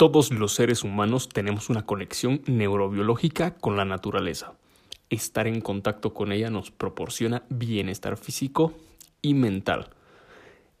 [0.00, 4.54] Todos los seres humanos tenemos una conexión neurobiológica con la naturaleza.
[5.10, 8.72] Estar en contacto con ella nos proporciona bienestar físico
[9.20, 9.90] y mental.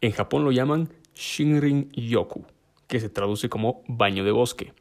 [0.00, 2.46] En Japón lo llaman Shinrin Yoku,
[2.86, 4.72] que se traduce como baño de bosque.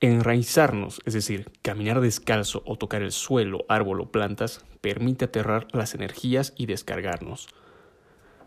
[0.00, 5.94] Enraizarnos, es decir, caminar descalzo o tocar el suelo, árbol o plantas, permite aterrar las
[5.94, 7.48] energías y descargarnos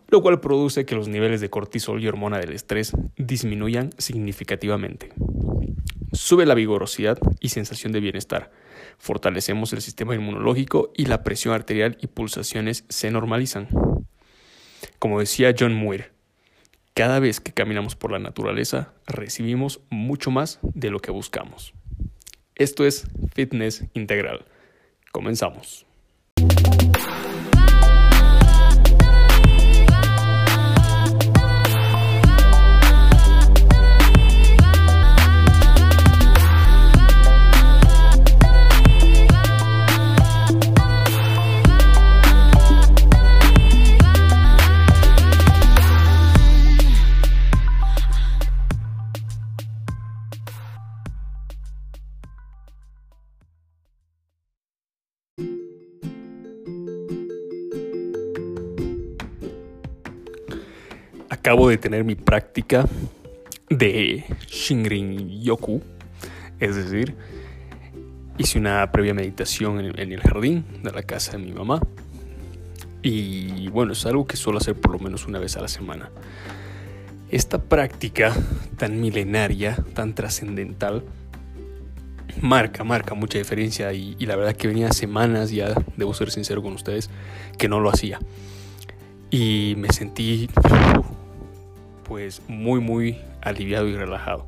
[0.09, 5.09] lo cual produce que los niveles de cortisol y hormona del estrés disminuyan significativamente.
[6.11, 8.51] Sube la vigorosidad y sensación de bienestar.
[8.97, 13.67] Fortalecemos el sistema inmunológico y la presión arterial y pulsaciones se normalizan.
[14.97, 16.11] Como decía John Muir,
[16.93, 21.73] cada vez que caminamos por la naturaleza recibimos mucho más de lo que buscamos.
[22.55, 24.45] Esto es Fitness Integral.
[25.11, 25.88] Comenzamos.
[61.29, 62.85] Acabo de tener mi práctica
[63.69, 65.81] de Shinrin Yoku,
[66.59, 67.15] es decir,
[68.37, 71.81] hice una previa meditación en, el jardín de la casa de mi mamá.
[73.01, 76.09] Y bueno, es algo que suelo hacer por lo menos una vez a la semana.
[77.29, 78.33] Esta práctica
[78.77, 81.03] tan milenaria, tan trascendental,
[82.41, 86.73] marca, marca mucha diferencia y, la verdad que venía semanas ya, debo ser sincero con
[86.73, 87.09] ustedes,
[87.57, 88.19] que no lo hacía.
[89.29, 90.49] Y me sentí
[92.09, 94.47] pues muy muy aliviado y relajado.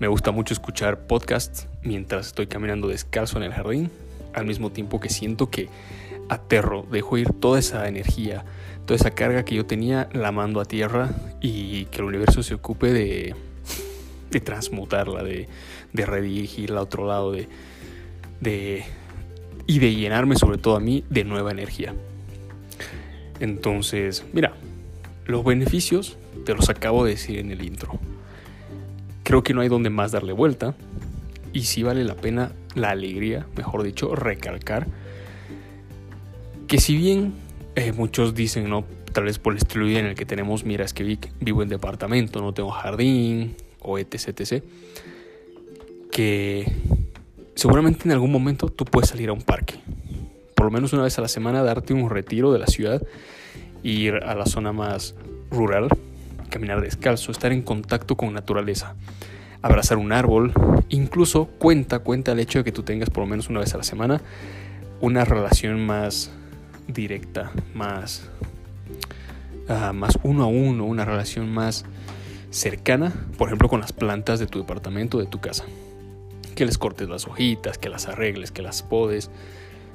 [0.00, 3.88] Me gusta mucho escuchar podcasts mientras estoy caminando descalzo en el jardín,
[4.34, 5.68] al mismo tiempo que siento que
[6.28, 8.44] aterro, dejo ir toda esa energía,
[8.84, 11.10] toda esa carga que yo tenía, la mando a tierra
[11.40, 13.36] y que el universo se ocupe de,
[14.30, 15.48] de transmutarla, de,
[15.92, 17.48] de redirigirla a otro lado, de,
[18.40, 18.84] de,
[19.68, 21.94] y de llenarme sobre todo a mí de nueva energía.
[23.38, 24.54] Entonces, mira,
[25.26, 27.98] los beneficios te los acabo de decir en el intro.
[29.22, 30.74] Creo que no hay donde más darle vuelta.
[31.52, 34.86] Y sí vale la pena la alegría, mejor dicho, recalcar
[36.66, 37.34] que si bien
[37.74, 38.84] eh, muchos dicen, ¿no?
[39.12, 42.40] Tal vez por el estilo en el que tenemos, mira, es que vivo en departamento,
[42.40, 44.64] no tengo jardín, o etc, etc.
[46.10, 46.70] Que
[47.54, 49.74] seguramente en algún momento tú puedes salir a un parque.
[50.54, 53.02] Por lo menos una vez a la semana darte un retiro de la ciudad
[53.82, 55.14] ir a la zona más
[55.50, 55.88] rural
[56.56, 58.94] caminar descalzo, estar en contacto con naturaleza,
[59.60, 60.54] abrazar un árbol,
[60.88, 63.76] incluso cuenta, cuenta el hecho de que tú tengas por lo menos una vez a
[63.76, 64.22] la semana
[65.02, 66.30] una relación más
[66.88, 68.30] directa, más,
[69.68, 71.84] uh, más uno a uno, una relación más
[72.48, 75.66] cercana, por ejemplo con las plantas de tu departamento, de tu casa.
[76.54, 79.30] Que les cortes las hojitas, que las arregles, que las podes,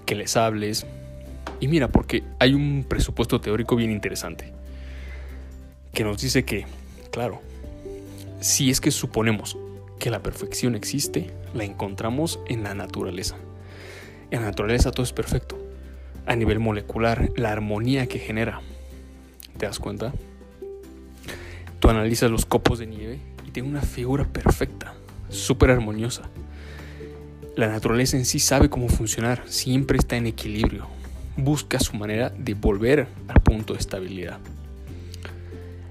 [0.06, 0.86] que les hables.
[1.60, 4.61] Y mira, porque hay un presupuesto teórico bien interesante
[5.94, 6.66] que nos dice que,
[7.12, 7.42] claro,
[8.40, 9.58] si es que suponemos
[10.00, 13.36] que la perfección existe, la encontramos en la naturaleza.
[14.32, 15.58] En la naturaleza todo es perfecto.
[16.26, 18.62] A nivel molecular, la armonía que genera.
[19.58, 20.14] ¿Te das cuenta?
[21.80, 24.94] Tú analizas los copos de nieve y tiene una figura perfecta,
[25.30, 26.30] súper armoniosa.
[27.56, 30.88] La naturaleza en sí sabe cómo funcionar, siempre está en equilibrio,
[31.36, 34.40] busca su manera de volver al punto de estabilidad.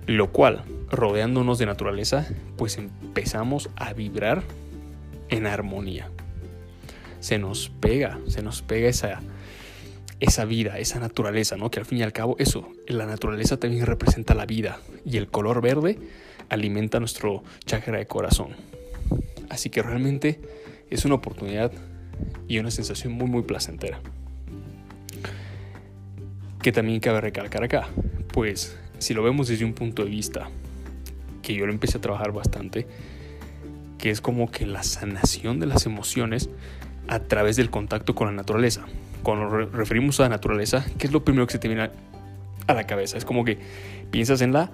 [0.06, 4.42] Lo cual, rodeándonos de naturaleza, pues empezamos a vibrar
[5.28, 6.08] en armonía.
[7.20, 9.20] Se nos pega, se nos pega esa,
[10.20, 11.70] esa vida, esa naturaleza, ¿no?
[11.70, 15.28] Que al fin y al cabo, eso, la naturaleza también representa la vida y el
[15.28, 15.98] color verde
[16.48, 18.50] alimenta nuestro chakra de corazón.
[19.48, 20.40] Así que realmente
[20.90, 21.72] es una oportunidad
[22.48, 24.00] y una sensación muy, muy placentera.
[26.62, 27.88] Que también cabe recalcar acá,
[28.32, 30.48] pues si lo vemos desde un punto de vista
[31.42, 32.86] que yo lo empecé a trabajar bastante,
[33.98, 36.48] que es como que la sanación de las emociones
[37.08, 38.84] a través del contacto con la naturaleza.
[39.22, 41.90] Cuando nos referimos a la naturaleza, ¿qué es lo primero que se te viene
[42.66, 43.16] a la cabeza?
[43.16, 43.58] Es como que
[44.10, 44.70] piensas en la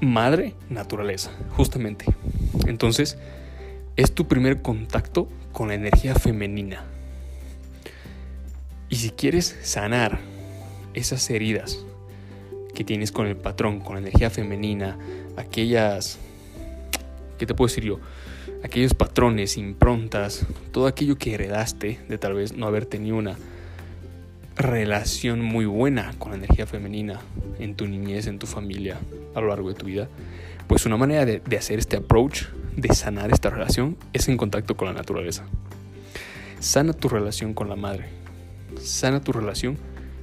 [0.00, 2.04] madre naturaleza, justamente.
[2.66, 3.18] Entonces,
[3.96, 6.84] es tu primer contacto con la energía femenina.
[8.88, 10.20] Y si quieres sanar
[10.94, 11.84] esas heridas
[12.74, 14.98] que tienes con el patrón, con la energía femenina,
[15.36, 16.18] aquellas
[17.38, 17.98] ¿Qué te puedo decir yo?
[18.62, 23.36] Aquellos patrones, improntas, todo aquello que heredaste de tal vez no haber tenido una
[24.56, 27.20] relación muy buena con la energía femenina
[27.58, 28.98] en tu niñez, en tu familia,
[29.34, 30.08] a lo largo de tu vida,
[30.68, 32.44] pues una manera de, de hacer este approach,
[32.76, 35.44] de sanar esta relación, es en contacto con la naturaleza.
[36.60, 38.06] Sana tu relación con la madre,
[38.80, 39.76] sana tu relación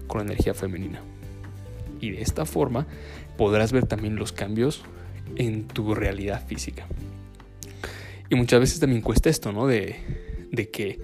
[0.07, 1.01] con la energía femenina.
[2.01, 2.88] Y de esta forma
[3.38, 4.83] podrás ver también los cambios
[5.38, 6.86] en tu realidad física.
[8.30, 9.68] Y muchas veces también cuesta esto, ¿no?
[9.68, 9.95] De,
[10.51, 11.00] de que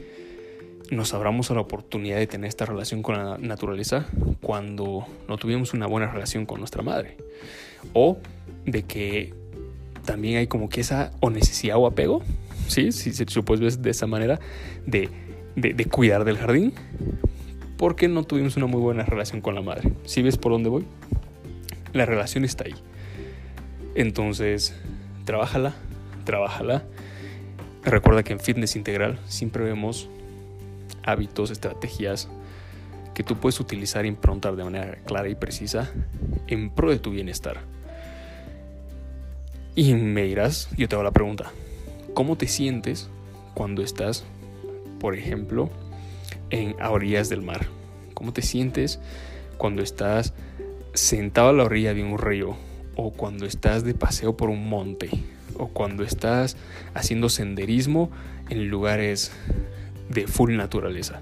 [0.91, 4.07] nos abramos a la oportunidad de tener esta relación con la naturaleza
[4.41, 7.17] cuando no tuvimos una buena relación con nuestra madre.
[7.93, 8.17] O
[8.65, 9.33] de que
[10.05, 12.21] también hay como que esa o necesidad o apego,
[12.67, 12.91] ¿sí?
[12.91, 14.39] Si se puedes de esa manera,
[14.85, 15.09] de,
[15.55, 16.73] de, cuidar del jardín,
[17.77, 19.91] porque no tuvimos una muy buena relación con la madre.
[20.05, 20.85] ¿Sí ves por dónde voy?
[21.93, 22.75] La relación está ahí.
[23.95, 24.75] Entonces,
[25.25, 25.75] trabájala,
[26.25, 26.83] trabájala.
[27.83, 30.09] Recuerda que en fitness integral siempre vemos
[31.03, 32.27] hábitos, estrategias
[33.13, 35.91] que tú puedes utilizar e improntar de manera clara y precisa
[36.47, 37.61] en pro de tu bienestar.
[39.75, 41.51] Y me dirás, yo te hago la pregunta,
[42.13, 43.09] ¿cómo te sientes
[43.53, 44.25] cuando estás,
[44.99, 45.69] por ejemplo,
[46.49, 47.67] en a orillas del mar?
[48.13, 48.99] ¿Cómo te sientes
[49.57, 50.33] cuando estás
[50.93, 52.55] sentado a la orilla de un río
[52.95, 55.09] o cuando estás de paseo por un monte
[55.57, 56.57] o cuando estás
[56.93, 58.09] haciendo senderismo
[58.49, 59.31] en lugares
[60.09, 61.21] de full naturaleza.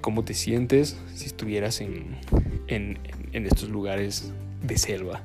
[0.00, 2.16] ¿Cómo te sientes si estuvieras en,
[2.66, 2.98] en,
[3.46, 4.32] estos lugares
[4.62, 5.22] de selva?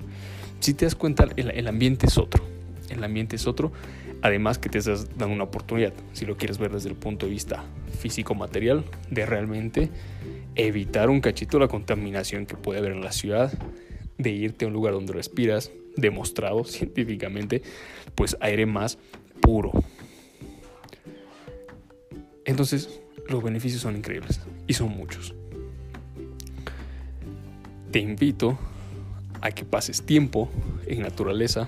[0.60, 2.44] Si te das cuenta, el, ambiente es otro.
[2.90, 3.72] El ambiente es otro.
[4.22, 7.32] Además que te estás dando una oportunidad, si lo quieres ver desde el punto de
[7.32, 7.64] vista
[8.00, 9.90] físico-material, de realmente
[10.56, 13.54] evitar un cachito la contaminación que puede haber en la ciudad,
[14.18, 17.62] de irte a un lugar donde respiras, demostrado científicamente,
[18.16, 18.98] pues aire más
[19.42, 19.72] puro.
[22.46, 25.36] Entonces, los beneficios son increíbles y son muchos.
[27.92, 28.58] Te invito
[29.42, 30.50] a que pases tiempo
[30.88, 31.68] en naturaleza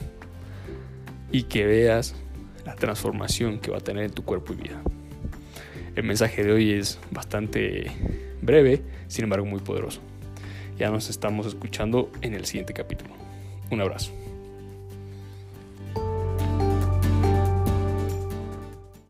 [1.31, 2.16] y que veas
[2.69, 4.80] la transformación que va a tener en tu cuerpo y vida.
[5.95, 7.92] El mensaje de hoy es bastante
[8.44, 10.01] breve, sin embargo muy poderoso.
[10.77, 13.10] Ya nos estamos escuchando en el siguiente capítulo.
[13.71, 14.12] Un abrazo.